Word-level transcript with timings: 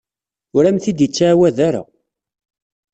Ur 0.55 0.63
am-t-id-yettɛawad 0.65 1.57
ara. 1.67 1.83